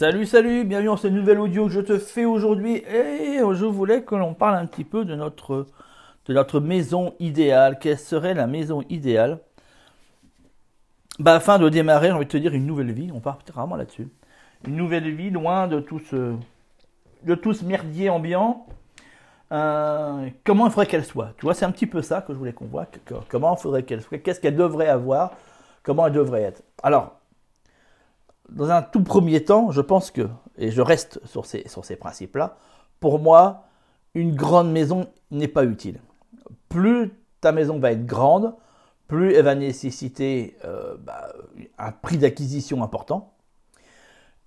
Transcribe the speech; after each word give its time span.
Salut, 0.00 0.24
salut, 0.24 0.64
bienvenue 0.64 0.86
dans 0.86 0.96
ce 0.96 1.08
nouvel 1.08 1.38
audio 1.38 1.66
que 1.66 1.72
je 1.72 1.80
te 1.82 1.98
fais 1.98 2.24
aujourd'hui. 2.24 2.76
Et 2.76 3.36
je 3.52 3.66
voulais 3.66 4.02
que 4.02 4.14
l'on 4.14 4.32
parle 4.32 4.56
un 4.56 4.64
petit 4.64 4.84
peu 4.84 5.04
de 5.04 5.14
notre, 5.14 5.66
de 6.24 6.32
notre 6.32 6.58
maison 6.58 7.12
idéale. 7.18 7.78
Quelle 7.78 7.98
serait 7.98 8.32
la 8.32 8.46
maison 8.46 8.82
idéale? 8.88 9.40
Bah, 11.18 11.34
Afin 11.34 11.58
de 11.58 11.68
démarrer, 11.68 12.06
j'ai 12.06 12.12
envie 12.14 12.24
de 12.24 12.30
te 12.30 12.38
dire, 12.38 12.54
une 12.54 12.64
nouvelle 12.64 12.92
vie. 12.92 13.10
On 13.12 13.20
part 13.20 13.40
vraiment 13.52 13.76
là-dessus. 13.76 14.08
Une 14.66 14.74
nouvelle 14.74 15.14
vie 15.14 15.28
loin 15.28 15.68
de 15.68 15.80
tout 15.80 15.98
ce, 15.98 16.34
de 17.24 17.34
tout 17.34 17.52
ce 17.52 17.66
merdier 17.66 18.08
ambiant. 18.08 18.64
Euh, 19.52 20.30
comment 20.44 20.64
il 20.64 20.70
faudrait 20.70 20.86
qu'elle 20.86 21.04
soit? 21.04 21.34
Tu 21.36 21.42
vois, 21.42 21.52
c'est 21.52 21.66
un 21.66 21.72
petit 21.72 21.86
peu 21.86 22.00
ça 22.00 22.22
que 22.22 22.32
je 22.32 22.38
voulais 22.38 22.54
qu'on 22.54 22.64
voit. 22.64 22.86
comment 23.28 23.54
il 23.54 23.60
faudrait 23.60 23.82
qu'elle 23.82 24.00
soit? 24.00 24.16
Qu'est-ce 24.16 24.40
qu'elle 24.40 24.56
devrait 24.56 24.88
avoir? 24.88 25.32
Comment 25.82 26.06
elle 26.06 26.14
devrait 26.14 26.44
être? 26.44 26.62
Alors, 26.82 27.19
dans 28.50 28.70
un 28.70 28.82
tout 28.82 29.02
premier 29.02 29.44
temps, 29.44 29.70
je 29.70 29.80
pense 29.80 30.10
que, 30.10 30.28
et 30.56 30.70
je 30.70 30.82
reste 30.82 31.20
sur 31.26 31.46
ces, 31.46 31.66
sur 31.68 31.84
ces 31.84 31.96
principes-là, 31.96 32.56
pour 32.98 33.18
moi, 33.18 33.64
une 34.14 34.34
grande 34.34 34.70
maison 34.70 35.08
n'est 35.30 35.48
pas 35.48 35.64
utile. 35.64 36.00
Plus 36.68 37.12
ta 37.40 37.52
maison 37.52 37.78
va 37.78 37.92
être 37.92 38.06
grande, 38.06 38.54
plus 39.06 39.34
elle 39.34 39.44
va 39.44 39.54
nécessiter 39.54 40.56
euh, 40.64 40.96
bah, 40.98 41.32
un 41.78 41.92
prix 41.92 42.18
d'acquisition 42.18 42.82
important. 42.82 43.34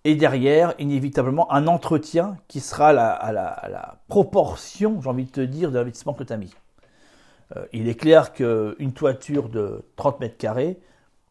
Et 0.06 0.16
derrière, 0.16 0.74
inévitablement, 0.80 1.52
un 1.52 1.68
entretien 1.68 2.38
qui 2.50 2.60
sera 2.60 2.90
à 2.90 3.32
la, 3.32 3.98
proportion, 4.10 5.02
j'ai 5.02 5.10
envie 5.10 5.26
de 5.26 5.32
te 5.32 5.42
dire, 5.42 5.72
de 5.72 5.78
l'investissement 5.78 6.14
que 6.14 6.26
tu 6.26 6.34
as 6.34 6.38
mis. 6.38 6.54
Euh, 7.56 7.66
il 7.72 7.88
est 7.88 7.96
clair 7.96 8.34
qu'une 8.34 8.92
toiture 8.94 9.48
de 9.48 9.86
30 9.96 10.20
mètres 10.20 10.38
carrés 10.38 10.80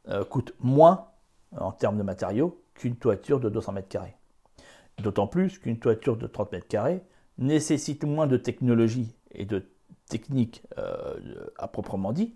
euh, 0.08 0.24
coûte 0.24 0.54
moins 0.58 1.08
en 1.56 1.70
termes 1.70 1.98
de 1.98 2.02
matériaux 2.02 2.61
qu'une 2.74 2.96
toiture 2.96 3.40
de 3.40 3.48
200 3.48 3.72
mètres 3.72 3.88
carrés. 3.88 4.16
D'autant 4.98 5.26
plus 5.26 5.58
qu'une 5.58 5.78
toiture 5.78 6.16
de 6.16 6.26
30 6.26 6.52
mètres 6.52 6.68
carrés 6.68 7.02
nécessite 7.38 8.04
moins 8.04 8.26
de 8.26 8.36
technologie 8.36 9.14
et 9.32 9.44
de 9.44 9.66
technique 10.08 10.62
euh, 10.78 11.16
à 11.58 11.68
proprement 11.68 12.12
dit 12.12 12.34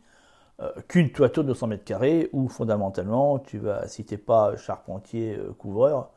euh, 0.61 0.73
qu'une 0.89 1.11
toiture 1.11 1.43
de 1.43 1.49
200 1.49 1.67
mètres 1.67 1.85
carrés 1.85 2.31
où 2.33 2.49
fondamentalement 2.49 3.39
tu 3.39 3.59
vas, 3.59 3.87
si 3.89 4.05
t'es 4.05 4.17
pas 4.17 4.57
charpentier 4.57 5.37
euh, 5.37 5.53
couvreur, 5.53 6.11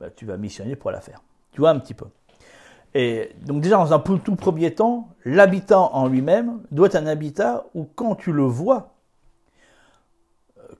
bah, 0.00 0.10
tu 0.10 0.24
vas 0.24 0.38
missionner 0.38 0.76
pour 0.76 0.90
la 0.90 1.00
faire. 1.00 1.22
Tu 1.52 1.60
vois 1.60 1.70
un 1.70 1.78
petit 1.78 1.94
peu. 1.94 2.06
Et 2.94 3.32
donc 3.44 3.60
déjà 3.60 3.76
dans 3.76 3.92
un 3.92 3.98
tout 3.98 4.36
premier 4.36 4.74
temps, 4.74 5.10
l'habitat 5.26 5.80
en 5.80 6.08
lui-même 6.08 6.62
doit 6.70 6.86
être 6.86 6.96
un 6.96 7.06
habitat 7.06 7.66
où 7.74 7.84
quand 7.84 8.14
tu 8.14 8.32
le 8.32 8.44
vois, 8.44 8.94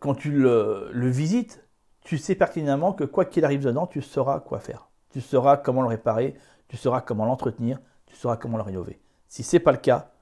quand 0.00 0.14
tu 0.14 0.30
le 0.30 1.08
visites, 1.11 1.66
tu 2.06 2.18
sais 2.18 2.36
pertinemment 2.36 2.92
que 2.92 3.02
quoi 3.02 3.24
qu'il 3.24 3.44
arrive 3.44 3.64
dedans, 3.64 3.88
tu 3.88 4.00
sauras 4.00 4.38
quoi 4.38 4.60
faire. 4.60 4.88
Tu 5.10 5.20
sauras 5.20 5.56
comment 5.56 5.82
le 5.82 5.88
réparer, 5.88 6.36
tu 6.68 6.76
sauras 6.76 7.00
comment 7.00 7.24
l'entretenir, 7.24 7.80
tu 8.06 8.14
sauras 8.14 8.36
comment 8.36 8.56
le 8.56 8.62
rénover. 8.62 9.00
Si 9.26 9.42
ce 9.42 9.56
n'est 9.56 9.60
pas 9.60 9.72
le 9.72 9.78
cas, 9.78 10.12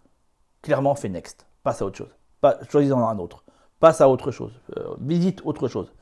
clairement 0.62 0.94
fais 0.94 1.10
next. 1.10 1.46
Passe 1.62 1.82
à 1.82 1.84
autre 1.84 1.98
chose. 1.98 2.16
Pas, 2.40 2.58
choisis-en 2.70 3.06
un 3.06 3.18
autre. 3.18 3.44
Passe 3.80 4.00
à 4.00 4.08
autre 4.08 4.30
chose. 4.30 4.58
Euh, 4.78 4.94
visite 4.98 5.42
autre 5.44 5.68
chose. 5.68 5.92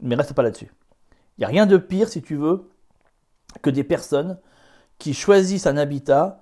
Mais 0.00 0.16
reste 0.16 0.34
pas 0.34 0.42
là-dessus. 0.42 0.72
Il 1.38 1.42
n'y 1.42 1.44
a 1.44 1.48
rien 1.48 1.66
de 1.66 1.76
pire, 1.76 2.08
si 2.08 2.20
tu 2.20 2.34
veux, 2.34 2.68
que 3.62 3.70
des 3.70 3.84
personnes 3.84 4.40
qui 4.98 5.14
choisissent 5.14 5.68
un 5.68 5.76
habitat 5.76 6.40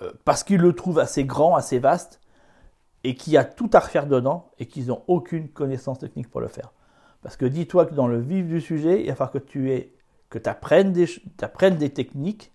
euh, 0.00 0.12
parce 0.24 0.44
qu'ils 0.44 0.60
le 0.60 0.74
trouvent 0.74 1.00
assez 1.00 1.24
grand, 1.24 1.56
assez 1.56 1.80
vaste, 1.80 2.20
et 3.02 3.16
qui 3.16 3.36
a 3.36 3.44
tout 3.44 3.70
à 3.72 3.80
refaire 3.80 4.06
dedans, 4.06 4.52
et 4.60 4.66
qu'ils 4.66 4.86
n'ont 4.86 5.02
aucune 5.08 5.48
connaissance 5.48 5.98
technique 5.98 6.30
pour 6.30 6.40
le 6.40 6.46
faire. 6.46 6.72
Parce 7.24 7.38
que 7.38 7.46
dis-toi 7.46 7.86
que 7.86 7.94
dans 7.94 8.06
le 8.06 8.20
vif 8.20 8.46
du 8.46 8.60
sujet, 8.60 9.00
il 9.00 9.08
va 9.08 9.14
falloir 9.14 9.32
que 9.32 9.38
tu 9.38 9.72
aies, 9.72 9.94
que 10.28 10.38
apprennes 10.46 10.92
des, 10.92 11.08
des 11.78 11.88
techniques 11.88 12.52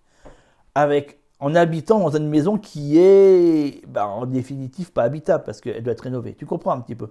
avec, 0.76 1.18
en 1.40 1.56
habitant 1.56 1.98
dans 1.98 2.16
une 2.16 2.28
maison 2.28 2.56
qui 2.56 2.96
est 2.96 3.84
bah, 3.88 4.06
en 4.06 4.26
définitive 4.26 4.92
pas 4.92 5.02
habitable 5.02 5.42
parce 5.42 5.60
qu'elle 5.60 5.82
doit 5.82 5.92
être 5.92 6.02
rénovée. 6.02 6.36
Tu 6.36 6.46
comprends 6.46 6.70
un 6.70 6.80
petit 6.80 6.94
peu. 6.94 7.08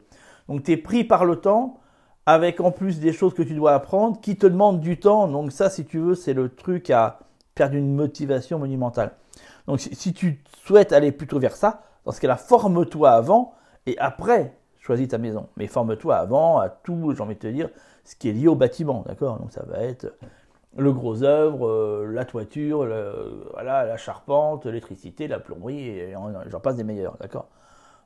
Donc 0.47 0.63
tu 0.63 0.71
es 0.71 0.77
pris 0.77 1.03
par 1.03 1.25
le 1.25 1.35
temps 1.35 1.81
avec 2.25 2.61
en 2.61 2.71
plus 2.71 3.01
des 3.01 3.11
choses 3.11 3.33
que 3.33 3.43
tu 3.43 3.55
dois 3.55 3.73
apprendre 3.73 4.21
qui 4.21 4.37
te 4.37 4.47
demandent 4.47 4.79
du 4.79 4.97
temps. 4.97 5.27
Donc 5.27 5.51
ça, 5.51 5.69
si 5.69 5.83
tu 5.83 5.99
veux, 5.99 6.15
c'est 6.15 6.33
le 6.33 6.47
truc 6.47 6.89
à 6.89 7.19
perdre 7.55 7.75
une 7.75 7.93
motivation 7.93 8.57
monumentale. 8.57 9.11
Donc 9.67 9.81
si 9.81 10.13
tu 10.13 10.41
souhaites 10.63 10.93
aller 10.93 11.11
plutôt 11.11 11.39
vers 11.39 11.57
ça, 11.57 11.83
dans 12.05 12.13
ce 12.13 12.21
cas-là, 12.21 12.37
forme-toi 12.37 13.11
avant 13.11 13.53
et 13.85 13.97
après, 13.97 14.58
choisis 14.89 15.09
ta 15.09 15.19
maison. 15.19 15.47
Mais 15.55 15.67
forme-toi 15.67 16.15
avant 16.15 16.57
à 16.57 16.69
tout, 16.69 17.13
j'ai 17.15 17.21
envie 17.21 17.35
de 17.35 17.39
te 17.39 17.47
dire, 17.47 17.69
ce 18.03 18.15
qui 18.15 18.27
est 18.27 18.33
lié 18.33 18.47
au 18.47 18.55
bâtiment, 18.55 19.03
d'accord? 19.07 19.37
Donc 19.37 19.51
ça 19.51 19.63
va 19.67 19.83
être 19.83 20.11
le 20.75 20.91
gros 20.91 21.21
œuvre, 21.21 21.67
euh, 21.67 22.11
la 22.11 22.25
toiture, 22.25 22.87
voilà, 23.53 23.85
la 23.85 23.97
charpente, 23.97 24.65
l'électricité, 24.65 25.27
la 25.27 25.39
plomberie, 25.39 25.89
et 25.89 26.15
j'en 26.47 26.59
passe 26.59 26.75
des 26.75 26.83
meilleurs, 26.83 27.17
d'accord? 27.19 27.49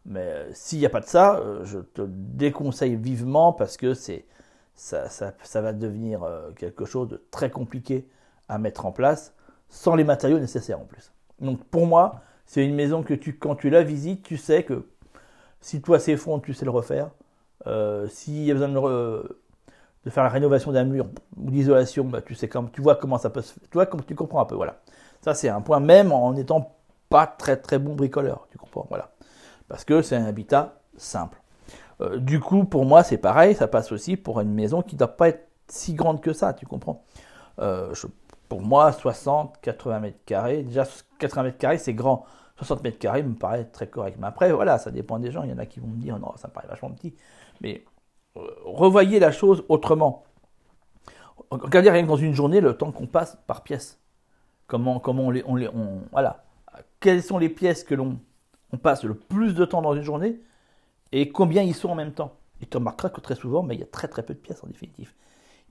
Mais 0.06 0.20
euh, 0.20 0.50
s'il 0.52 0.80
n'y 0.80 0.86
a 0.86 0.90
pas 0.90 1.00
de 1.00 1.06
ça, 1.06 1.38
euh, 1.38 1.64
je 1.64 1.80
te 1.80 2.02
déconseille 2.02 2.98
vivement 2.98 3.54
parce 3.54 3.78
que 3.78 3.94
c'est 3.94 4.26
ça, 4.76 5.08
ça, 5.08 5.34
ça, 5.44 5.62
va 5.62 5.72
devenir 5.72 6.28
quelque 6.58 6.84
chose 6.84 7.08
de 7.08 7.24
très 7.32 7.52
compliqué 7.52 8.08
à 8.50 8.58
mettre 8.58 8.86
en 8.88 8.92
place 8.92 9.34
sans 9.70 9.96
les 9.96 10.04
matériaux 10.04 10.40
nécessaires 10.40 10.82
en 10.82 10.86
plus. 10.86 11.14
Donc 11.40 11.64
pour 11.66 11.86
moi, 11.86 12.22
c'est 12.46 12.66
une 12.66 12.76
maison 12.76 13.04
que 13.04 13.14
tu, 13.14 13.38
quand 13.38 13.56
tu 13.56 13.70
la 13.70 13.84
visites, 13.84 14.24
tu 14.24 14.36
sais 14.36 14.64
que 14.64 14.88
si 15.64 15.82
toi 15.82 15.98
s'effondre, 15.98 16.44
tu 16.44 16.54
sais 16.54 16.66
le 16.66 16.72
refaire. 16.72 17.10
Euh, 17.68 18.08
S'il 18.10 18.44
y 18.44 18.52
a 18.52 18.54
besoin 18.54 18.68
de, 18.68 19.40
faire 20.10 20.24
la 20.24 20.30
rénovation 20.30 20.74
d'un 20.74 20.84
mur 20.84 21.08
ou 21.38 21.50
d'isolation, 21.50 22.04
bah, 22.04 22.22
tu 22.22 22.36
sais 22.36 22.50
comme, 22.50 22.70
tu 22.70 22.82
vois 22.82 22.96
comment 22.96 23.18
ça 23.18 23.30
peut 23.30 23.42
se 23.42 23.54
faire. 23.54 23.64
Tu 23.72 23.78
vois, 23.78 23.88
tu 24.06 24.14
comprends 24.14 24.42
un 24.42 24.46
peu, 24.46 24.56
voilà. 24.56 24.82
Ça, 25.22 25.34
c'est 25.34 25.48
un 25.48 25.62
point, 25.62 25.80
même 25.80 26.12
en 26.12 26.34
n'étant 26.34 26.76
pas 27.10 27.26
très 27.28 27.56
très 27.56 27.80
bon 27.80 27.96
bricoleur, 27.96 28.48
tu 28.52 28.58
comprends, 28.58 28.86
voilà. 28.90 29.12
Parce 29.70 29.86
que 29.86 30.02
c'est 30.02 30.18
un 30.18 30.26
habitat 30.26 30.82
simple. 30.98 31.42
Euh, 32.02 32.18
du 32.18 32.42
coup, 32.42 32.66
pour 32.66 32.86
moi, 32.86 33.04
c'est 33.04 33.18
pareil, 33.18 33.56
ça 33.56 33.68
passe 33.68 33.94
aussi 33.94 34.18
pour 34.18 34.42
une 34.42 34.54
maison 34.54 34.82
qui 34.82 34.96
ne 34.96 35.00
doit 35.00 35.16
pas 35.16 35.30
être 35.30 35.48
si 35.70 35.94
grande 35.94 36.20
que 36.20 36.34
ça, 36.34 36.54
tu 36.54 36.66
comprends. 36.66 37.06
Euh, 37.60 37.94
pour 38.50 38.62
moi, 38.62 38.92
60, 38.92 39.60
80 39.62 40.00
mètres 40.02 40.20
carrés, 40.26 40.64
déjà 40.64 40.84
80 41.20 41.44
mètres 41.44 41.58
carrés, 41.58 41.78
c'est 41.78 41.94
grand. 41.94 42.26
60 42.58 42.84
mètres 42.84 43.00
carrés 43.00 43.24
me 43.24 43.34
paraît 43.34 43.66
très 43.66 43.88
correct. 43.88 44.18
Mais 44.20 44.28
après, 44.28 44.52
voilà, 44.52 44.78
ça 44.78 44.92
dépend 44.92 45.20
des 45.20 45.32
gens. 45.32 45.44
Il 45.44 45.50
y 45.50 45.54
en 45.54 45.58
a 45.58 45.66
qui 45.66 45.80
vont 45.80 45.88
me 45.88 45.98
dire, 45.98 46.18
non, 46.20 46.34
ça 46.38 46.48
me 46.48 46.54
paraît 46.54 46.68
vachement 46.68 46.92
petit. 46.92 47.16
Mais 47.62 47.84
euh, 48.38 48.42
revoyez 48.66 49.20
la 49.20 49.32
chose 49.32 49.64
autrement. 49.70 50.24
Regardez 51.50 51.90
rien 51.90 52.04
que 52.04 52.08
dans 52.08 52.16
une 52.16 52.34
journée 52.34 52.62
le 52.62 52.76
temps 52.76 52.92
qu'on 52.92 53.08
passe 53.08 53.38
par 53.48 53.64
pièce. 53.64 54.00
Comment, 54.68 55.00
comment 55.00 55.24
on 55.24 55.30
les, 55.32 55.44
on 55.46 55.56
les, 55.56 55.68
on, 55.68 56.02
voilà. 56.12 56.44
Quelles 57.00 57.24
sont 57.24 57.38
les 57.38 57.50
pièces 57.50 57.84
que 57.84 57.96
l'on 57.96 58.20
on 58.72 58.78
passe 58.78 59.04
le 59.04 59.14
plus 59.14 59.54
de 59.54 59.66
temps 59.66 59.84
dans 59.84 59.94
une 59.94 60.02
journée 60.02 60.40
et 61.12 61.30
combien 61.30 61.62
ils 61.62 61.76
sont 61.76 61.90
en 61.90 61.96
même 61.96 62.14
temps? 62.14 62.34
Et 62.62 62.66
tu 62.66 62.78
remarqueras 62.78 63.10
que 63.10 63.22
très 63.22 63.36
souvent, 63.36 63.62
mais 63.62 63.76
il 63.76 63.80
y 63.80 63.84
a 63.84 63.88
très 63.88 64.08
très 64.08 64.24
peu 64.24 64.34
de 64.34 64.40
pièces 64.40 64.64
en 64.64 64.68
définitive. 64.68 65.14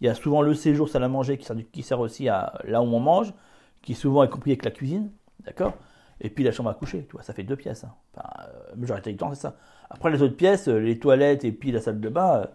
Il 0.00 0.06
y 0.06 0.09
a 0.09 0.15
souvent 0.15 0.42
le 0.42 0.54
séjour 0.54 0.88
salle 0.88 1.03
à 1.04 1.09
manger 1.09 1.37
qui 1.37 1.44
sert, 1.44 1.56
qui 1.72 1.82
sert 1.82 1.98
aussi 1.98 2.28
à 2.28 2.60
là 2.65 2.81
où 2.81 2.87
on 2.87 3.00
mange, 3.00 3.34
qui 3.82 3.94
souvent 3.94 4.22
est 4.22 4.28
compris 4.28 4.53
avec 4.53 4.65
la 4.65 4.71
cuisine, 4.71 5.10
d'accord? 5.41 5.75
Et 6.22 6.31
puis 6.31 6.44
la 6.44 6.53
chambre 6.53 6.71
à 6.71 6.75
coucher, 6.75 7.05
tu 7.05 7.12
vois, 7.12 7.22
ça 7.22 7.34
fait 7.34 7.43
deux 7.43 7.56
pièces. 7.56 7.84
Hein. 7.84 7.93
Euh, 8.19 8.77
majorité 8.77 9.10
du 9.10 9.16
temps, 9.16 9.34
c'est 9.34 9.41
ça. 9.41 9.56
Après, 9.91 10.10
les 10.10 10.22
autres 10.22 10.37
pièces, 10.37 10.69
euh, 10.69 10.78
les 10.78 10.99
toilettes 10.99 11.44
et 11.44 11.50
puis 11.50 11.72
la 11.72 11.81
salle 11.81 12.00
de 12.00 12.09
bain, 12.09 12.47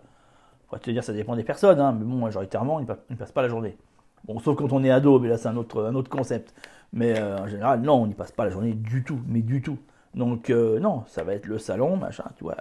euh, 0.74 0.78
te 0.78 0.90
dire, 0.90 1.04
ça 1.04 1.12
dépend 1.12 1.36
des 1.36 1.44
personnes, 1.44 1.80
hein, 1.80 1.92
mais 1.92 2.06
bon, 2.06 2.16
majoritairement, 2.16 2.80
ils 2.80 2.88
ne 3.10 3.16
passent 3.16 3.34
pas 3.34 3.42
la 3.42 3.50
journée. 3.50 3.78
Bon, 4.24 4.40
sauf 4.40 4.56
quand 4.56 4.72
on 4.72 4.84
est 4.86 4.90
ado, 4.90 5.20
mais 5.20 5.28
là, 5.28 5.38
c'est 5.38 5.50
un 5.50 5.58
autre, 5.58 5.84
un 5.84 5.96
autre 5.96 6.10
concept. 6.10 6.54
Mais 6.94 7.22
en 7.22 7.48
général, 7.48 7.82
non, 7.82 7.96
on 7.96 8.08
n'y 8.08 8.14
passe 8.14 8.32
pas 8.32 8.46
la 8.46 8.52
journée 8.52 8.74
du 8.74 9.04
tout, 9.04 9.20
mais 9.28 9.42
du 9.42 9.62
tout. 9.62 9.78
Donc, 10.16 10.50
non, 10.50 11.04
ça 11.08 11.24
va 11.24 11.34
être 11.34 11.46
le 11.46 11.60
salon, 11.60 11.98
machin, 11.98 12.24
tu 12.38 12.46
vois. 12.46 12.56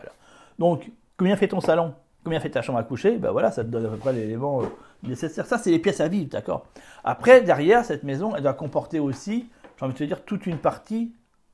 Donc, 0.58 0.90
combien 1.16 1.36
fait 1.36 1.48
ton 1.48 1.60
salon? 1.60 1.94
Combien 2.24 2.40
fait 2.40 2.50
ta 2.50 2.60
chambre 2.60 2.78
à 2.78 2.82
coucher? 2.82 3.18
Ben 3.18 3.30
voilà, 3.30 3.52
ça 3.52 3.64
te 3.64 3.68
donne 3.68 3.86
à 3.86 3.88
peu 3.88 3.96
près 3.96 4.12
l'élément 4.12 4.62
nécessaire. 5.04 5.46
Ça, 5.46 5.58
c'est 5.58 5.70
les 5.70 5.78
pièces 5.78 6.00
à 6.00 6.08
vivre, 6.08 6.28
d'accord 6.28 6.66
Après, 7.04 7.40
derrière, 7.40 7.84
cette 7.84 8.02
maison, 8.02 8.34
elle 8.36 8.42
doit 8.42 8.54
comporter 8.54 8.98
aussi 8.98 9.48
j'ai 9.78 9.84
envie 9.84 9.94
de 9.94 9.98
te 9.98 10.04
dire, 10.04 10.24
toute 10.24 10.46
une 10.46 10.58
partie 10.58 11.12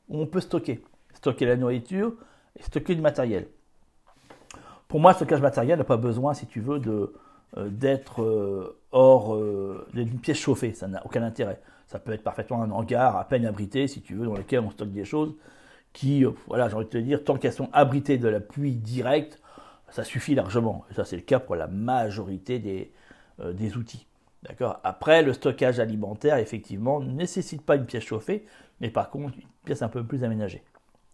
où 0.08 0.20
on 0.20 0.26
peut 0.26 0.40
stocker. 0.40 0.82
Stocker 1.14 1.46
la 1.46 1.56
nourriture 1.56 2.14
et 2.58 2.62
stocker 2.62 2.94
du 2.94 3.00
matériel. 3.00 3.48
Pour 4.88 5.00
moi, 5.00 5.12
le 5.12 5.16
stockage 5.16 5.40
matériel 5.40 5.78
n'a 5.78 5.84
pas 5.84 5.96
besoin, 5.96 6.34
si 6.34 6.46
tu 6.46 6.60
veux, 6.60 6.80
euh, 7.56 7.68
d'être 7.68 8.22
euh, 8.22 8.78
hors 8.92 9.34
euh, 9.34 9.86
d'une 9.94 10.18
pièce 10.18 10.38
chauffée. 10.38 10.74
Ça 10.74 10.86
n'a 10.86 11.04
aucun 11.04 11.22
intérêt. 11.22 11.60
Ça 11.86 11.98
peut 11.98 12.12
être 12.12 12.22
parfaitement 12.22 12.62
un 12.62 12.70
hangar 12.70 13.16
à 13.16 13.24
peine 13.24 13.44
abrité, 13.46 13.88
si 13.88 14.02
tu 14.02 14.14
veux, 14.14 14.26
dans 14.26 14.36
lequel 14.36 14.60
on 14.60 14.70
stocke 14.70 14.92
des 14.92 15.04
choses 15.04 15.34
qui, 15.92 16.24
voilà, 16.46 16.70
j'ai 16.70 16.74
envie 16.74 16.86
de 16.86 16.90
te 16.90 16.98
dire, 16.98 17.22
tant 17.22 17.36
qu'elles 17.36 17.52
sont 17.52 17.68
abritées 17.74 18.16
de 18.16 18.28
la 18.28 18.40
pluie 18.40 18.76
directe, 18.76 19.38
ça 19.90 20.04
suffit 20.04 20.34
largement. 20.34 20.86
Et 20.90 20.94
ça, 20.94 21.04
c'est 21.04 21.16
le 21.16 21.22
cas 21.22 21.38
pour 21.38 21.54
la 21.54 21.66
majorité 21.66 22.58
des 22.58 23.76
outils. 23.76 24.06
D'accord 24.42 24.80
Après, 24.82 25.22
le 25.22 25.32
stockage 25.32 25.78
alimentaire, 25.78 26.38
effectivement, 26.38 27.00
ne 27.00 27.12
nécessite 27.12 27.62
pas 27.62 27.76
une 27.76 27.86
pièce 27.86 28.04
chauffée, 28.04 28.44
mais 28.80 28.90
par 28.90 29.10
contre, 29.10 29.36
une 29.36 29.44
pièce 29.64 29.82
un 29.82 29.88
peu 29.88 30.04
plus 30.04 30.24
aménagée. 30.24 30.64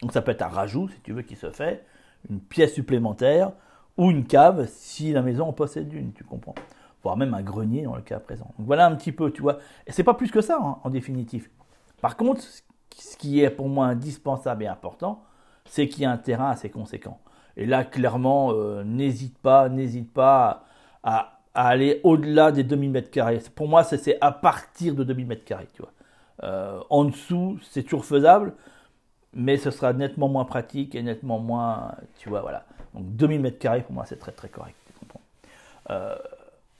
Donc 0.01 0.13
ça 0.13 0.23
peut 0.23 0.31
être 0.31 0.43
un 0.43 0.49
rajout, 0.49 0.89
si 0.89 1.01
tu 1.01 1.13
veux, 1.13 1.23
qui 1.23 1.37
se 1.37 1.51
fait, 1.51 1.85
une 2.31 2.41
pièce 2.41 2.73
supplémentaire, 2.73 3.53
ou 3.97 4.11
une 4.11 4.27
cave, 4.27 4.67
si 4.69 5.13
la 5.13 5.23
maison 5.23 5.47
en 5.47 5.53
possède 5.53 5.93
une, 5.93 6.13
tu 6.13 6.25
comprends 6.25 6.55
voire 7.03 7.17
même 7.17 7.35
un 7.35 7.43
grenier 7.43 7.83
dans 7.83 7.97
le 7.97 8.03
cas 8.03 8.19
présent. 8.19 8.53
Donc 8.59 8.67
voilà 8.67 8.87
un 8.87 8.95
petit 8.95 9.13
peu, 9.13 9.31
tu 9.31 9.43
vois. 9.43 9.59
Et 9.87 9.93
c'est 9.93 10.05
pas 10.05 10.15
plus 10.15 10.31
que 10.31 10.41
ça, 10.41 10.59
hein, 10.61 10.79
en 10.83 10.91
définitive. 10.91 11.49
Par 12.01 12.17
contre, 12.17 12.43
ce 12.43 13.17
qui 13.17 13.41
est 13.41 13.51
pour 13.51 13.69
moi 13.69 13.87
indispensable 13.87 14.65
et 14.65 14.67
important, 14.67 15.23
c'est 15.65 15.89
qu'il 15.89 16.03
y 16.03 16.07
a 16.07 16.11
un 16.11 16.19
terrain 16.19 16.51
assez 16.51 16.71
conséquent. 16.71 17.21
Et 17.57 17.67
là, 17.67 17.85
clairement, 17.85 18.53
euh, 18.53 18.85
n'hésite 18.85 19.39
pas, 19.39 19.69
n'hésite 19.69 20.13
pas 20.13 20.65
à, 21.03 21.38
aller 21.55 22.01
au-delà 22.05 22.53
des 22.53 22.65
2000 22.65 22.91
mètres 22.91 23.11
carrés. 23.11 23.41
Pour 23.55 23.69
moi, 23.69 23.85
c'est 23.85 24.19
à 24.21 24.33
partir 24.33 24.95
de 24.95 25.05
2000 25.05 25.27
mètres 25.27 25.45
carrés, 25.45 25.69
tu 25.73 25.83
vois. 25.83 25.93
Euh, 26.45 26.81
en 26.91 27.05
dessous, 27.05 27.59
c'est 27.63 27.83
toujours 27.83 28.05
faisable, 28.05 28.55
mais 29.33 29.57
ce 29.57 29.71
sera 29.71 29.93
nettement 29.93 30.29
moins 30.29 30.45
pratique 30.45 30.95
et 30.95 31.03
nettement 31.03 31.39
moins, 31.39 31.95
tu 32.19 32.29
vois, 32.29 32.43
voilà. 32.43 32.65
Donc 32.95 33.05
2000 33.17 33.41
mètres 33.41 33.59
carrés, 33.59 33.83
pour 33.83 33.93
moi, 33.93 34.05
c'est 34.07 34.19
très 34.19 34.33
très 34.33 34.49
correct. 34.49 34.77
Euh, 35.91 36.17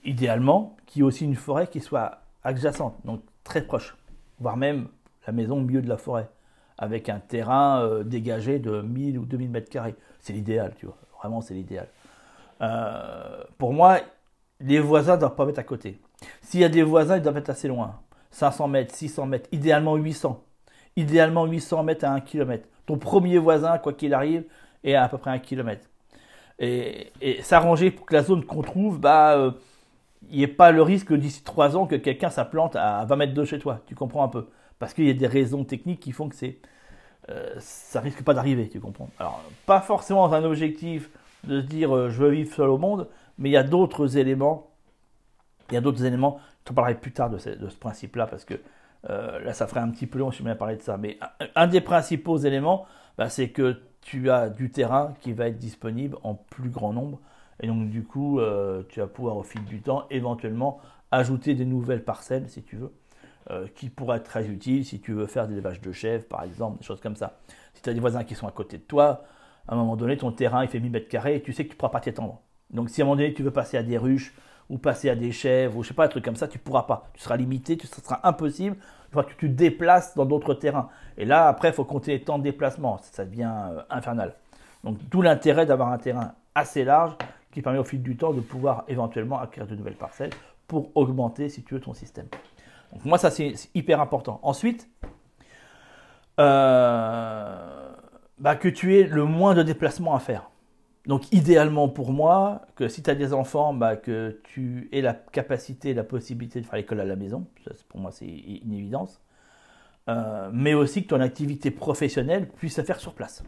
idéalement, 0.03 0.77
qu'il 0.85 1.01
y 1.01 1.03
ait 1.03 1.07
aussi 1.07 1.25
une 1.25 1.35
forêt 1.35 1.67
qui 1.67 1.81
soit 1.81 2.21
adjacente, 2.43 2.95
donc 3.05 3.21
très 3.43 3.63
proche, 3.63 3.97
voire 4.39 4.55
même 4.55 4.87
la 5.25 5.33
maison 5.33 5.57
au 5.57 5.61
milieu 5.61 5.81
de 5.81 5.89
la 5.89 5.97
forêt, 5.97 6.29
avec 6.77 7.09
un 7.09 7.19
terrain 7.19 7.81
euh, 7.81 8.03
dégagé 8.03 8.59
de 8.59 8.81
1000 8.81 9.17
ou 9.17 9.25
2000 9.25 9.49
mètres 9.49 9.69
carrés. 9.69 9.95
C'est 10.19 10.33
l'idéal, 10.33 10.73
tu 10.77 10.85
vois. 10.85 10.97
Vraiment, 11.19 11.41
c'est 11.41 11.53
l'idéal. 11.53 11.87
Pour 13.57 13.73
moi, 13.73 13.99
les 14.59 14.79
voisins 14.79 15.15
ne 15.15 15.21
doivent 15.21 15.35
pas 15.35 15.47
être 15.47 15.59
à 15.59 15.63
côté. 15.63 15.99
S'il 16.41 16.59
y 16.59 16.63
a 16.63 16.69
des 16.69 16.83
voisins, 16.83 17.17
ils 17.17 17.21
doivent 17.21 17.37
être 17.37 17.49
assez 17.49 17.67
loin. 17.67 17.99
500 18.31 18.67
mètres, 18.67 18.95
600 18.95 19.25
mètres, 19.25 19.49
idéalement 19.51 19.95
800. 19.95 20.43
Idéalement 20.95 21.45
800 21.45 21.83
mètres 21.83 22.05
à 22.05 22.11
1 22.11 22.21
km. 22.21 22.67
Ton 22.85 22.97
premier 22.97 23.37
voisin, 23.37 23.77
quoi 23.77 23.93
qu'il 23.93 24.13
arrive, 24.13 24.43
est 24.83 24.95
à, 24.95 25.03
à 25.03 25.09
peu 25.09 25.17
près 25.17 25.31
1 25.31 25.39
km. 25.39 25.81
Et, 26.59 27.11
s'arranger 27.41 27.89
pour 27.91 28.05
que 28.05 28.13
la 28.13 28.23
zone 28.23 28.43
qu'on 28.43 28.61
trouve, 28.61 28.99
bah, 28.99 29.37
euh, 29.37 29.51
il 30.29 30.37
n'y 30.37 30.43
ait 30.43 30.47
pas 30.47 30.71
le 30.71 30.81
risque 30.81 31.13
d'ici 31.13 31.41
3 31.43 31.77
ans 31.77 31.87
que 31.87 31.95
quelqu'un 31.95 32.29
s'implante 32.29 32.75
à 32.75 33.05
20 33.05 33.15
mètres 33.15 33.33
de 33.33 33.45
chez 33.45 33.59
toi. 33.59 33.79
Tu 33.87 33.95
comprends 33.95 34.23
un 34.23 34.27
peu? 34.27 34.47
Parce 34.77 34.93
qu'il 34.93 35.05
y 35.05 35.09
a 35.09 35.13
des 35.13 35.27
raisons 35.27 35.63
techniques 35.63 36.01
qui 36.01 36.11
font 36.11 36.27
que 36.27 36.35
c'est, 36.35 36.57
euh, 37.29 37.53
ça 37.59 38.01
risque 38.01 38.23
pas 38.23 38.33
d'arriver, 38.33 38.67
tu 38.69 38.79
comprends 38.79 39.09
Alors, 39.19 39.41
pas 39.65 39.81
forcément 39.81 40.31
un 40.31 40.43
objectif 40.43 41.09
de 41.45 41.61
se 41.61 41.65
dire 41.65 41.95
euh, 41.95 42.09
je 42.09 42.21
veux 42.21 42.29
vivre 42.29 42.53
seul 42.53 42.69
au 42.69 42.77
monde, 42.77 43.07
mais 43.39 43.49
il 43.49 43.53
y 43.53 43.57
a 43.57 43.63
d'autres 43.63 44.17
éléments. 44.17 44.71
Il 45.69 45.73
y 45.73 45.77
a 45.77 45.81
d'autres 45.81 46.05
éléments. 46.05 46.39
Je 46.61 46.65
te 46.65 46.73
parlerai 46.73 46.95
plus 46.95 47.11
tard 47.11 47.29
de 47.29 47.37
ce, 47.37 47.49
principe-là 47.79 48.27
parce 48.27 48.45
que 48.45 48.55
euh, 49.09 49.39
là, 49.39 49.53
ça 49.53 49.65
ferait 49.65 49.79
un 49.79 49.89
petit 49.89 50.05
peu 50.05 50.19
long 50.19 50.31
si 50.31 50.39
je 50.39 50.43
bien 50.43 50.55
parler 50.55 50.75
de 50.75 50.81
ça. 50.81 50.97
Mais 50.97 51.17
un, 51.55 51.67
des 51.67 51.81
principaux 51.81 52.37
éléments, 52.37 52.85
bah, 53.17 53.29
c'est 53.29 53.49
que 53.49 53.81
tu 54.01 54.29
as 54.29 54.49
du 54.49 54.69
terrain 54.69 55.13
qui 55.21 55.33
va 55.33 55.47
être 55.47 55.57
disponible 55.57 56.17
en 56.23 56.35
plus 56.35 56.69
grand 56.69 56.93
nombre. 56.93 57.19
Et 57.61 57.67
donc, 57.67 57.89
du 57.89 58.03
coup, 58.03 58.39
tu 58.87 58.99
vas 59.01 59.07
pouvoir, 59.07 59.35
au 59.35 59.43
fil 59.43 59.63
du 59.65 59.81
temps, 59.81 60.05
éventuellement 60.09 60.79
ajouter 61.11 61.55
des 61.55 61.65
nouvelles 61.65 62.03
parcelles, 62.03 62.49
si 62.49 62.63
tu 62.63 62.77
veux, 62.77 62.93
euh, 63.51 63.67
qui 63.75 63.89
pourrait 63.89 64.17
être 64.17 64.25
très 64.25 64.47
utile 64.47 64.85
si 64.85 64.99
tu 64.99 65.13
veux 65.13 65.25
faire 65.25 65.47
des 65.47 65.53
élevages 65.53 65.81
de 65.81 65.91
chèvres, 65.91 66.25
par 66.25 66.43
exemple, 66.43 66.79
des 66.79 66.85
choses 66.85 67.01
comme 67.01 67.15
ça. 67.15 67.39
Si 67.73 67.81
tu 67.81 67.89
as 67.89 67.93
des 67.93 67.99
voisins 67.99 68.23
qui 68.23 68.35
sont 68.35 68.47
à 68.47 68.51
côté 68.51 68.77
de 68.77 68.83
toi, 68.83 69.23
à 69.67 69.73
un 69.73 69.75
moment 69.75 69.95
donné, 69.95 70.17
ton 70.17 70.31
terrain 70.31 70.63
il 70.63 70.69
fait 70.69 70.79
1000 70.79 70.91
mètres 70.91 71.09
carrés 71.09 71.35
et 71.35 71.41
tu 71.41 71.53
sais 71.53 71.63
que 71.63 71.69
tu 71.69 71.75
ne 71.75 71.79
pourras 71.79 71.91
pas 71.91 71.99
t'étendre. 71.99 72.41
Donc 72.69 72.89
si 72.89 73.01
à 73.01 73.03
un 73.03 73.07
moment 73.07 73.17
donné 73.17 73.33
tu 73.33 73.43
veux 73.43 73.51
passer 73.51 73.77
à 73.77 73.83
des 73.83 73.97
ruches 73.97 74.33
ou 74.69 74.77
passer 74.77 75.09
à 75.09 75.15
des 75.15 75.31
chèvres 75.31 75.77
ou 75.77 75.83
je 75.83 75.89
sais 75.89 75.93
pas, 75.93 76.05
un 76.05 76.09
truc 76.09 76.23
comme 76.23 76.35
ça, 76.35 76.47
tu 76.47 76.59
pourras 76.59 76.83
pas. 76.83 77.09
Tu 77.13 77.21
seras 77.21 77.37
limité, 77.37 77.77
ce 77.81 78.01
sera 78.01 78.27
impossible. 78.27 78.77
Que 79.11 79.33
tu 79.37 79.49
déplaces 79.49 80.15
dans 80.15 80.25
d'autres 80.25 80.53
terrains. 80.53 80.89
Et 81.17 81.25
là, 81.25 81.47
après, 81.47 81.69
il 81.69 81.73
faut 81.73 81.83
compter 81.83 82.11
les 82.11 82.21
temps 82.21 82.37
de 82.37 82.43
déplacement. 82.43 82.99
Ça 83.11 83.25
devient 83.25 83.51
euh, 83.71 83.81
infernal. 83.89 84.35
Donc 84.83 84.97
d'où 85.09 85.23
l'intérêt 85.23 85.65
d'avoir 85.65 85.91
un 85.91 85.97
terrain 85.97 86.33
assez 86.53 86.83
large 86.83 87.13
qui 87.51 87.61
permet 87.61 87.79
au 87.79 87.83
fil 87.83 88.03
du 88.03 88.15
temps 88.15 88.33
de 88.33 88.41
pouvoir 88.41 88.83
éventuellement 88.87 89.39
acquérir 89.39 89.67
de 89.67 89.75
nouvelles 89.75 89.95
parcelles 89.95 90.29
pour 90.67 90.95
augmenter, 90.95 91.49
si 91.49 91.63
tu 91.63 91.73
veux, 91.73 91.79
ton 91.79 91.93
système. 91.93 92.27
Donc 92.93 93.05
moi, 93.05 93.17
ça, 93.17 93.31
c'est 93.31 93.55
hyper 93.73 93.99
important. 93.99 94.39
Ensuite, 94.43 94.87
euh, 96.39 97.91
bah, 98.37 98.55
que 98.55 98.69
tu 98.69 98.97
aies 98.97 99.03
le 99.03 99.25
moins 99.25 99.55
de 99.55 99.63
déplacements 99.63 100.15
à 100.15 100.19
faire. 100.19 100.48
Donc 101.09 101.33
idéalement 101.33 101.89
pour 101.89 102.13
moi, 102.13 102.67
que 102.75 102.87
si 102.87 103.01
tu 103.01 103.09
as 103.09 103.15
des 103.15 103.33
enfants, 103.33 103.73
bah, 103.73 103.95
que 103.95 104.39
tu 104.43 104.89
aies 104.91 105.01
la 105.01 105.15
capacité, 105.15 105.95
la 105.95 106.03
possibilité 106.03 106.61
de 106.61 106.67
faire 106.67 106.75
l'école 106.75 106.99
à 106.99 107.05
la 107.05 107.15
maison. 107.15 107.47
pour 107.87 107.99
moi, 107.99 108.11
c'est 108.11 108.27
une 108.27 108.73
évidence. 108.73 109.19
Euh, 110.07 110.51
mais 110.53 110.75
aussi 110.75 111.01
que 111.01 111.07
ton 111.07 111.19
activité 111.19 111.71
professionnelle 111.71 112.47
puisse 112.47 112.75
se 112.75 112.83
faire 112.83 112.99
sur 112.99 113.15
place. 113.15 113.43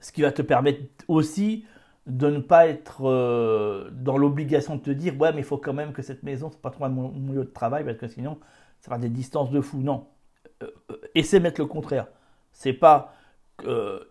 Ce 0.00 0.12
qui 0.12 0.22
va 0.22 0.32
te 0.32 0.40
permettre 0.40 0.80
aussi 1.08 1.66
de 2.06 2.30
ne 2.30 2.38
pas 2.38 2.68
être 2.68 3.06
euh, 3.06 3.90
dans 3.92 4.16
l'obligation 4.16 4.76
de 4.76 4.80
te 4.80 4.90
dire 4.90 5.20
ouais 5.20 5.34
mais 5.34 5.42
il 5.42 5.44
faut 5.44 5.58
quand 5.58 5.74
même 5.74 5.92
que 5.92 6.00
cette 6.00 6.22
maison 6.22 6.48
c'est 6.50 6.62
pas 6.62 6.70
trop 6.70 6.88
mon, 6.88 7.10
lieu 7.30 7.44
de 7.44 7.50
travail 7.50 7.84
parce 7.84 7.98
que 7.98 8.08
sinon 8.08 8.38
ça 8.80 8.90
va 8.90 8.96
des 8.96 9.10
distances 9.10 9.50
de 9.50 9.60
fou 9.60 9.78
non 9.82 10.06
euh, 10.62 10.70
euh, 10.90 10.96
essaie 11.14 11.38
de 11.38 11.42
mettre 11.42 11.60
le 11.60 11.66
contraire 11.66 12.06
c'est 12.52 12.72
pas 12.72 13.14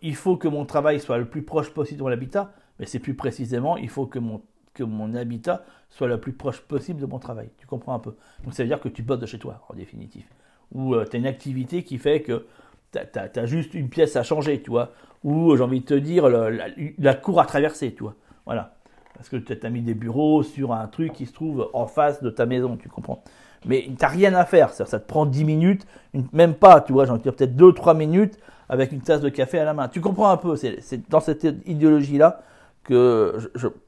il 0.01 0.15
faut 0.15 0.37
que 0.37 0.47
mon 0.47 0.65
travail 0.65 0.99
soit 0.99 1.17
le 1.17 1.25
plus 1.25 1.43
proche 1.43 1.69
possible 1.71 1.99
de 1.99 2.03
mon 2.03 2.11
habitat 2.11 2.53
mais 2.79 2.85
c'est 2.85 2.99
plus 2.99 3.15
précisément 3.15 3.77
il 3.77 3.89
faut 3.89 4.05
que 4.05 4.19
mon 4.19 4.41
que 4.73 4.83
mon 4.83 5.15
habitat 5.15 5.63
soit 5.89 6.07
le 6.07 6.19
plus 6.19 6.33
proche 6.33 6.61
possible 6.61 7.01
de 7.01 7.05
mon 7.05 7.19
travail 7.19 7.49
tu 7.57 7.67
comprends 7.67 7.93
un 7.93 7.99
peu? 7.99 8.15
Donc 8.43 8.53
ça 8.53 8.63
veut 8.63 8.69
dire 8.69 8.79
que 8.79 8.89
tu 8.89 9.03
bosses 9.03 9.19
de 9.19 9.25
chez 9.25 9.39
toi 9.39 9.65
en 9.69 9.73
définitive 9.73 10.25
ou 10.73 10.95
tu 11.05 11.15
as 11.15 11.19
une 11.19 11.27
activité 11.27 11.83
qui 11.83 11.97
fait 11.97 12.21
que 12.21 12.45
tu 12.91 13.39
as, 13.39 13.45
juste 13.45 13.73
une 13.73 13.89
pièce 13.89 14.15
à 14.15 14.23
changer, 14.23 14.61
tu 14.61 14.69
vois. 14.69 14.91
Ou 15.23 15.55
j'ai 15.55 15.63
envie 15.63 15.81
de 15.81 15.85
te 15.85 15.93
dire, 15.93 16.27
la, 16.29 17.13
cour 17.15 17.39
à 17.39 17.45
traverser, 17.45 17.93
tu 17.93 18.03
vois. 18.03 18.15
Voilà. 18.45 18.73
Parce 19.15 19.29
que 19.29 19.35
tu 19.35 19.57
as 19.61 19.69
mis 19.69 19.81
des 19.81 19.93
bureaux 19.93 20.43
sur 20.43 20.73
un 20.73 20.87
truc 20.87 21.13
qui 21.13 21.25
se 21.25 21.33
trouve 21.33 21.69
en 21.73 21.87
face 21.87 22.23
de 22.23 22.29
ta 22.29 22.45
maison, 22.45 22.77
tu 22.77 22.89
comprends. 22.89 23.21
Mais 23.65 23.83
tu 23.85 23.95
n'as 24.01 24.07
rien 24.07 24.33
à 24.33 24.45
faire, 24.45 24.71
ça, 24.71 24.85
te 24.85 25.05
prend 25.05 25.25
10 25.25 25.43
minutes, 25.43 25.85
même 26.31 26.53
pas, 26.53 26.79
tu 26.79 26.93
vois, 26.93 27.05
de 27.05 27.17
dire 27.17 27.35
peut-être 27.35 27.57
2-3 27.57 27.97
minutes 27.97 28.39
avec 28.69 28.91
une 28.91 29.01
tasse 29.01 29.21
de 29.21 29.29
café 29.29 29.59
à 29.59 29.65
la 29.65 29.73
main. 29.73 29.87
Tu 29.87 29.99
comprends 29.99 30.29
un 30.29 30.37
peu, 30.37 30.55
c'est 30.55 31.09
dans 31.09 31.19
cette 31.19 31.43
idéologie-là 31.65 32.41
que 32.83 33.37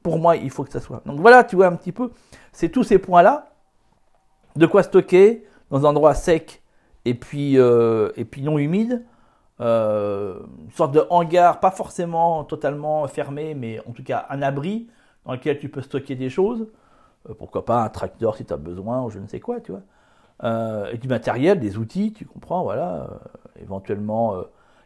pour 0.02 0.18
moi, 0.18 0.36
il 0.36 0.50
faut 0.50 0.64
que 0.64 0.72
ça 0.72 0.80
soit. 0.80 1.02
Donc 1.06 1.20
voilà, 1.20 1.44
tu 1.44 1.56
vois 1.56 1.66
un 1.66 1.76
petit 1.76 1.92
peu, 1.92 2.10
c'est 2.52 2.68
tous 2.68 2.84
ces 2.84 2.98
points-là. 2.98 3.48
De 4.54 4.66
quoi 4.66 4.82
stocker 4.82 5.46
dans 5.70 5.86
un 5.86 5.90
endroit 5.90 6.14
sec 6.14 6.62
et 7.04 7.14
puis, 7.14 7.58
euh, 7.58 8.10
et 8.16 8.24
puis 8.24 8.42
non 8.42 8.58
humide. 8.58 9.04
Euh, 9.60 10.40
une 10.64 10.72
sorte 10.72 10.92
de 10.92 11.04
hangar, 11.10 11.60
pas 11.60 11.70
forcément 11.70 12.44
totalement 12.44 13.06
fermé, 13.06 13.54
mais 13.54 13.80
en 13.86 13.92
tout 13.92 14.02
cas 14.02 14.26
un 14.28 14.42
abri 14.42 14.88
dans 15.24 15.32
lequel 15.32 15.58
tu 15.58 15.68
peux 15.68 15.82
stocker 15.82 16.16
des 16.16 16.30
choses. 16.30 16.68
Euh, 17.30 17.34
pourquoi 17.34 17.64
pas 17.64 17.82
un 17.82 17.88
tracteur 17.88 18.36
si 18.36 18.44
tu 18.44 18.52
as 18.52 18.56
besoin 18.56 19.02
ou 19.02 19.10
je 19.10 19.18
ne 19.20 19.26
sais 19.26 19.40
quoi, 19.40 19.60
tu 19.60 19.72
vois. 19.72 19.82
et 20.92 20.98
du 20.98 21.08
matériel, 21.08 21.60
des 21.60 21.78
outils, 21.78 22.12
tu 22.12 22.26
comprends, 22.26 22.62
voilà. 22.64 23.08
éventuellement 23.60 24.42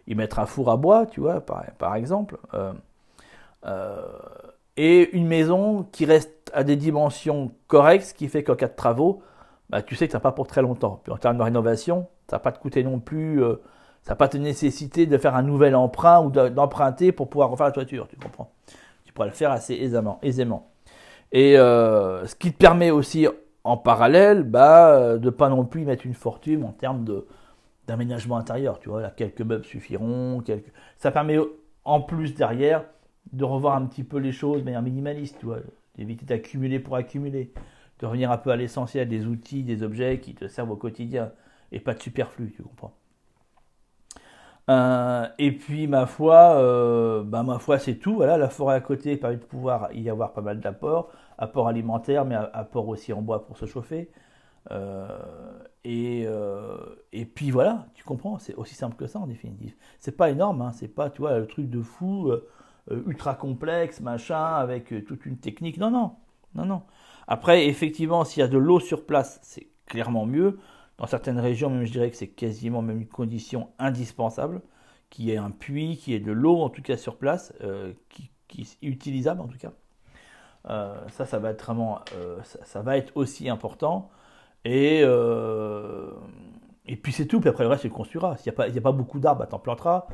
y 0.06 0.14
mettre 0.14 0.38
un 0.38 0.46
four 0.46 0.70
à 0.70 0.76
bois, 0.76 1.06
tu 1.06 1.20
vois, 1.20 1.40
par, 1.40 1.94
exemple. 1.94 2.38
et 4.76 5.16
une 5.16 5.26
maison 5.26 5.86
qui 5.92 6.04
reste 6.04 6.50
à 6.54 6.64
des 6.64 6.76
dimensions 6.76 7.52
correctes, 7.66 8.06
ce 8.06 8.14
qui 8.14 8.28
fait 8.28 8.42
qu'en 8.44 8.54
cas 8.54 8.68
de 8.68 8.76
travaux, 8.76 9.22
bah, 9.70 9.82
tu 9.82 9.96
sais 9.96 10.06
que 10.06 10.12
ça 10.12 10.20
pas 10.20 10.32
pour 10.32 10.46
très 10.46 10.62
longtemps. 10.62 11.00
Puis 11.02 11.12
en 11.12 11.16
termes 11.16 11.38
de 11.38 11.42
rénovation, 11.42 12.06
ça 12.28 12.36
va 12.36 12.40
pas 12.40 12.52
te 12.52 12.58
coûter 12.58 12.82
non 12.84 13.00
plus, 13.00 13.42
euh, 13.42 13.56
ça 14.02 14.12
va 14.12 14.16
pas 14.16 14.28
te 14.28 14.36
nécessiter 14.36 15.06
de 15.06 15.18
faire 15.18 15.34
un 15.34 15.42
nouvel 15.42 15.74
emprunt 15.74 16.20
ou 16.22 16.30
d'emprunter 16.30 17.12
pour 17.12 17.28
pouvoir 17.28 17.50
refaire 17.50 17.66
la 17.66 17.72
toiture, 17.72 18.06
tu 18.08 18.16
comprends? 18.16 18.50
Tu 19.04 19.12
pourras 19.12 19.26
le 19.26 19.32
faire 19.32 19.50
assez 19.50 19.74
aisément. 19.74 20.18
aisément. 20.22 20.70
Et 21.32 21.58
euh, 21.58 22.26
ce 22.26 22.36
qui 22.36 22.52
te 22.52 22.56
permet 22.56 22.90
aussi 22.90 23.26
en 23.64 23.76
parallèle 23.76 24.44
bah, 24.44 24.94
euh, 24.94 25.18
de 25.18 25.30
pas 25.30 25.48
non 25.48 25.64
plus 25.64 25.84
mettre 25.84 26.06
une 26.06 26.14
fortune 26.14 26.64
en 26.64 26.72
termes 26.72 27.04
de 27.04 27.26
d'aménagement 27.86 28.36
intérieur. 28.36 28.78
Tu 28.80 28.88
vois, 28.88 29.10
quelques 29.10 29.42
meubles 29.42 29.64
suffiront. 29.64 30.42
Ça 30.96 31.10
permet 31.10 31.38
en 31.84 32.00
plus 32.00 32.34
derrière 32.34 32.84
de 33.32 33.44
revoir 33.44 33.76
un 33.76 33.86
petit 33.86 34.04
peu 34.04 34.18
les 34.18 34.32
choses 34.32 34.60
de 34.60 34.64
manière 34.64 34.82
minimaliste, 34.82 35.36
tu 35.40 35.46
vois, 35.46 35.58
d'éviter 35.96 36.24
d'accumuler 36.24 36.78
pour 36.78 36.96
accumuler 36.96 37.52
de 37.98 38.06
revenir 38.06 38.30
un 38.30 38.38
peu 38.38 38.50
à 38.50 38.56
l'essentiel 38.56 39.08
des 39.08 39.26
outils, 39.26 39.62
des 39.62 39.82
objets 39.82 40.20
qui 40.20 40.34
te 40.34 40.48
servent 40.48 40.70
au 40.70 40.76
quotidien 40.76 41.32
et 41.72 41.80
pas 41.80 41.94
de 41.94 42.02
superflu, 42.02 42.52
tu 42.54 42.62
comprends. 42.62 42.94
Euh, 44.68 45.28
et 45.38 45.52
puis 45.52 45.86
ma 45.86 46.06
foi, 46.06 46.56
euh, 46.56 47.22
bah, 47.22 47.42
ma 47.42 47.58
foi 47.58 47.78
c'est 47.78 47.94
tout. 47.94 48.16
Voilà, 48.16 48.36
la 48.36 48.48
forêt 48.48 48.74
à 48.74 48.80
côté 48.80 49.16
permet 49.16 49.36
de 49.36 49.44
pouvoir 49.44 49.92
y 49.92 50.10
avoir 50.10 50.32
pas 50.32 50.40
mal 50.40 50.60
d'apports, 50.60 51.10
apports 51.38 51.68
alimentaires, 51.68 52.24
mais 52.24 52.34
apports 52.34 52.88
aussi 52.88 53.12
en 53.12 53.22
bois 53.22 53.46
pour 53.46 53.56
se 53.56 53.66
chauffer. 53.66 54.10
Euh, 54.70 55.08
et, 55.84 56.26
et 57.12 57.24
puis 57.26 57.50
voilà, 57.50 57.86
tu 57.94 58.04
comprends, 58.04 58.38
c'est 58.38 58.54
aussi 58.54 58.74
simple 58.74 58.96
que 58.96 59.06
ça 59.06 59.20
en 59.20 59.26
définitive. 59.26 59.74
C'est 60.00 60.16
pas 60.16 60.30
énorme, 60.30 60.62
hein, 60.62 60.72
c'est 60.72 60.88
pas, 60.88 61.10
tu 61.10 61.20
vois, 61.20 61.38
le 61.38 61.46
truc 61.46 61.70
de 61.70 61.80
fou, 61.80 62.32
ultra 62.90 63.34
complexe, 63.34 64.00
machin, 64.00 64.56
avec 64.56 64.92
toute 65.06 65.26
une 65.26 65.38
technique. 65.38 65.78
Non, 65.78 65.90
non, 65.90 66.16
non, 66.54 66.64
non. 66.64 66.82
Après, 67.28 67.66
effectivement, 67.66 68.24
s'il 68.24 68.40
y 68.40 68.44
a 68.44 68.48
de 68.48 68.58
l'eau 68.58 68.80
sur 68.80 69.06
place, 69.06 69.38
c'est 69.42 69.68
clairement 69.86 70.26
mieux. 70.26 70.58
Dans 70.98 71.06
certaines 71.06 71.38
régions, 71.38 71.70
même 71.70 71.84
je 71.84 71.92
dirais 71.92 72.10
que 72.10 72.16
c'est 72.16 72.28
quasiment 72.28 72.82
même 72.82 73.00
une 73.02 73.08
condition 73.08 73.68
indispensable, 73.78 74.62
qu'il 75.10 75.26
y 75.26 75.32
ait 75.32 75.36
un 75.36 75.50
puits, 75.50 75.96
qu'il 75.96 76.14
y 76.14 76.16
ait 76.16 76.20
de 76.20 76.32
l'eau 76.32 76.60
en 76.62 76.70
tout 76.70 76.82
cas 76.82 76.96
sur 76.96 77.18
place, 77.18 77.52
euh, 77.62 77.92
qui, 78.08 78.30
est 78.58 78.78
utilisable 78.82 79.40
en 79.40 79.48
tout 79.48 79.58
cas. 79.58 79.72
ça, 81.10 81.26
ça 81.26 81.38
va 81.38 81.50
être 81.50 81.64
vraiment, 81.64 82.00
ça, 82.42 82.82
va 82.82 82.96
être 82.96 83.12
aussi 83.16 83.48
important. 83.48 84.10
Et, 84.66 85.00
et 86.86 86.96
puis 86.96 87.12
c'est 87.12 87.26
tout. 87.26 87.40
Puis 87.40 87.48
après 87.48 87.64
le 87.64 87.70
reste, 87.70 87.82
tu 87.82 87.90
construiras. 87.90 88.36
S'il 88.36 88.52
n'y 88.52 88.54
a, 88.54 88.56
pas, 88.56 88.78
a 88.78 88.80
pas 88.80 88.92
beaucoup 88.92 89.18
d'arbres, 89.18 89.40
bah, 89.40 89.46
t'en 89.46 89.58
planteras. 89.58 90.06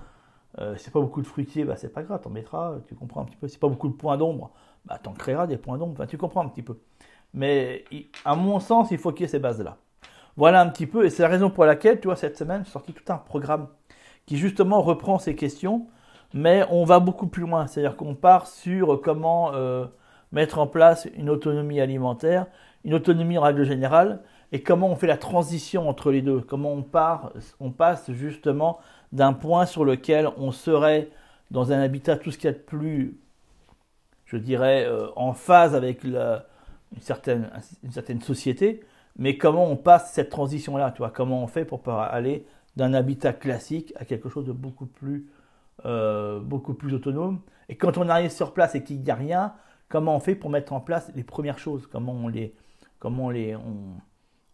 Euh, 0.59 0.76
si 0.76 0.85
c'est 0.85 0.90
pas 0.90 1.00
beaucoup 1.00 1.23
de 1.23 1.26
fruitiers, 1.26 1.64
bah, 1.64 1.76
c'est 1.76 1.92
pas 1.92 2.02
grave, 2.02 2.21
t'en 2.21 2.30
mettras, 2.30 2.75
tu 2.87 2.94
comprends 2.94 3.23
un 3.23 3.25
petit 3.25 3.37
peu. 3.37 3.49
Si 3.49 3.59
pas 3.59 3.68
beaucoup 3.68 3.88
de 3.88 3.94
points 3.94 4.18
d'ombre, 4.18 4.50
bah, 4.85 4.99
t'en 5.02 5.12
créeras 5.12 5.47
des 5.47 5.56
points 5.56 5.78
d'ombre, 5.78 6.04
tu 6.06 6.18
comprends 6.18 6.44
un 6.44 6.49
petit 6.49 6.62
peu. 6.62 6.78
Mais 7.35 7.85
à 8.25 8.37
mon 8.37 8.61
sens, 8.61 8.90
il 8.90 8.99
faut 8.99 9.12
qu'il 9.12 9.23
y 9.23 9.25
ait 9.25 9.28
ces 9.28 9.38
bases-là. 9.38 9.78
Voilà 10.37 10.61
un 10.61 10.68
petit 10.68 10.87
peu, 10.87 11.04
et 11.06 11.11
c'est 11.11 11.23
la 11.23 11.28
raison 11.28 11.50
pour 11.50 11.64
laquelle, 11.64 12.00
tu 12.00 12.09
vois, 12.09 12.16
cette 12.16 12.37
semaine, 12.37 12.64
j'ai 12.64 12.71
sorti 12.71 12.92
tout 12.92 13.11
un 13.12 13.16
programme 13.16 13.68
qui 14.26 14.37
justement 14.37 14.82
reprend 14.82 15.18
ces 15.18 15.35
questions, 15.35 15.87
mais 16.35 16.64
on 16.71 16.85
va 16.85 17.00
beaucoup 17.00 17.26
plus 17.26 17.42
loin. 17.42 17.66
C'est-à-dire 17.66 17.97
qu'on 17.97 18.14
part 18.14 18.47
sur 18.47 19.00
comment 19.00 19.54
euh, 19.54 19.87
mettre 20.32 20.59
en 20.59 20.66
place 20.66 21.09
une 21.16 21.30
autonomie 21.30 21.80
alimentaire, 21.80 22.47
une 22.85 22.94
autonomie 22.94 23.38
en 23.38 23.42
règle 23.42 23.64
générale, 23.64 24.23
et 24.52 24.62
comment 24.62 24.88
on 24.90 24.97
fait 24.97 25.06
la 25.06 25.16
transition 25.16 25.88
entre 25.88 26.12
les 26.12 26.21
deux, 26.21 26.42
comment 26.42 26.73
on 26.73 26.82
part, 26.82 27.32
on 27.59 27.71
passe 27.71 28.12
justement 28.12 28.78
d'un 29.11 29.32
point 29.32 29.64
sur 29.64 29.85
lequel 29.85 30.28
on 30.37 30.52
serait 30.52 31.11
dans 31.50 31.73
un 31.73 31.80
habitat 31.80 32.16
tout 32.16 32.30
ce 32.30 32.37
qu'il 32.37 32.50
y 32.50 32.52
a 32.52 32.56
de 32.56 32.62
plus, 32.62 33.18
je 34.26 34.37
dirais, 34.37 34.85
euh, 34.85 35.09
en 35.16 35.32
phase 35.32 35.75
avec 35.75 36.04
une, 36.04 36.42
certaine, 37.00 37.50
une 37.82 37.92
certaine 37.92 38.21
société, 38.21 38.80
mais 39.16 39.38
comment 39.38 39.66
on 39.66 39.76
passe 39.76 40.12
cette 40.12 40.28
transition-là, 40.28 40.92
tu 40.92 40.99
vois, 40.99 41.11
comment 41.11 41.42
on 41.42 41.47
fait 41.47 41.64
pour 41.64 41.87
aller 41.88 42.47
d'un 42.76 42.92
habitat 42.94 43.32
classique 43.32 43.92
à 43.97 44.04
quelque 44.04 44.28
chose 44.28 44.47
de 44.47 44.52
beaucoup 44.52 44.87
plus, 44.87 45.28
euh, 45.87 46.40
beaucoup 46.40 46.75
plus 46.75 46.92
autonome? 46.92 47.40
Et 47.71 47.76
quand 47.76 47.97
on 47.97 48.09
arrive 48.09 48.30
sur 48.30 48.52
place 48.52 48.75
et 48.75 48.85
qu'il 48.85 49.00
n'y 49.00 49.11
a 49.11 49.14
rien, 49.14 49.54
comment 49.88 50.16
on 50.16 50.21
fait 50.21 50.35
pour 50.35 50.50
mettre 50.50 50.75
en 50.75 50.80
place 50.80 51.11
les 51.14 51.25
premières 51.25 51.59
choses, 51.59 51.87
comment 51.87 52.12
on 52.12 52.28
les, 52.28 52.54
comment 52.99 53.26
on 53.26 53.30
les, 53.30 53.56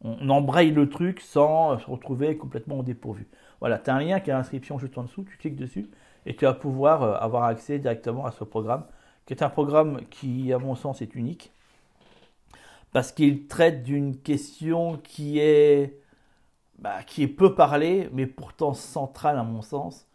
on 0.03 0.29
embraye 0.29 0.71
le 0.71 0.89
truc 0.89 1.21
sans 1.21 1.79
se 1.79 1.87
retrouver 1.91 2.37
complètement 2.37 2.79
au 2.79 2.83
dépourvu. 2.83 3.27
Voilà, 3.61 3.79
tu 3.79 3.91
as 3.91 3.95
un 3.95 4.01
lien 4.01 4.21
qui 4.21 4.31
est 4.31 4.33
l'inscription 4.33 4.79
juste 4.79 4.97
en 4.99 5.03
dessous, 5.03 5.25
tu 5.25 5.37
cliques 5.37 5.57
dessus 5.57 5.91
et 6.27 6.37
tu 6.37 6.45
vas 6.45 6.55
pouvoir 6.55 7.03
euh, 7.03 7.15
avoir 7.15 7.45
accès 7.45 7.79
directement 7.79 8.27
à 8.27 8.31
ce 8.31 8.45
programme, 8.45 8.85
qui 9.27 9.35
est 9.35 9.43
un 9.43 9.49
programme 9.51 10.03
qui, 10.11 10.53
à 10.53 10.59
mon 10.59 10.75
sens, 10.75 11.03
est 11.03 11.15
unique, 11.15 11.53
parce 12.93 13.13
qu'il 13.13 13.47
traite 13.47 13.83
d'une 13.83 14.17
question 14.17 14.97
qui 14.99 15.39
est, 15.39 16.01
bah, 16.79 17.03
qui 17.07 17.23
est 17.23 17.29
peu 17.29 17.55
parlée, 17.55 18.09
mais 18.13 18.27
pourtant 18.27 18.75
centrale 18.75 19.39
à 19.39 19.43
mon 19.43 19.63
sens, 19.63 20.07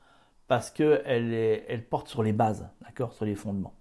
parce 0.48 0.72
qu'elle 0.72 1.34
elle 1.34 1.86
porte 1.86 2.08
sur 2.08 2.24
les 2.24 2.34
bases, 2.34 2.70
d'accord, 2.82 3.13
sur 3.13 3.25
les 3.25 3.36
fondements. 3.36 3.74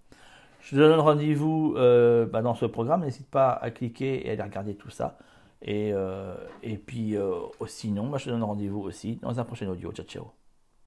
Je 0.61 0.71
te 0.71 0.77
donne 0.77 1.01
rendez-vous 1.01 1.75
euh, 1.77 2.27
bah, 2.27 2.41
dans 2.41 2.55
ce 2.55 2.67
programme, 2.67 3.03
n'hésite 3.05 3.29
pas 3.29 3.51
à 3.51 3.71
cliquer 3.71 4.27
et 4.27 4.31
à 4.31 4.33
aller 4.33 4.43
regarder 4.43 4.75
tout 4.75 4.91
ça. 4.91 5.19
Et, 5.63 5.93
euh, 5.93 6.35
et 6.63 6.77
puis, 6.79 7.17
euh, 7.17 7.47
sinon, 7.67 8.05
moi, 8.07 8.19
je 8.19 8.27
te 8.27 8.31
donne 8.31 8.43
rendez-vous 8.43 8.81
aussi 8.81 9.17
dans 9.17 9.39
un 9.41 9.45
prochain 9.45 9.69
audio. 9.69 9.93
Ciao, 9.93 10.07
ciao. 10.07 10.42